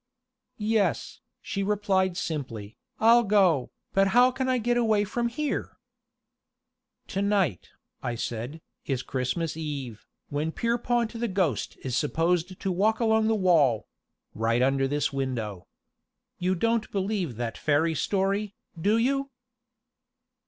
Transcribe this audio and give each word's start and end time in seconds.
"Yes," 0.57 1.19
she 1.43 1.61
replied 1.61 2.17
simply, 2.17 2.75
"I'll 2.99 3.21
go. 3.21 3.69
But 3.93 4.07
how 4.07 4.31
can 4.31 4.49
I 4.49 4.57
get 4.57 4.75
away 4.75 5.03
from 5.03 5.27
here?" 5.27 5.77
"To 7.09 7.21
night," 7.21 7.69
I 8.01 8.15
said, 8.15 8.61
"is 8.87 9.03
Christmas 9.03 9.55
Eve, 9.55 10.07
when 10.29 10.53
Pierrepont 10.53 11.13
the 11.13 11.27
Ghost 11.27 11.77
is 11.83 11.95
supposed 11.95 12.59
to 12.59 12.71
walk 12.71 12.99
along 12.99 13.27
the 13.27 13.35
wall 13.35 13.87
right 14.33 14.63
under 14.63 14.87
this 14.87 15.13
window. 15.13 15.67
You 16.39 16.55
don't 16.55 16.89
believe 16.91 17.35
that 17.35 17.55
fairy 17.55 17.93
story, 17.93 18.55
do 18.81 18.97
you?" 18.97 19.29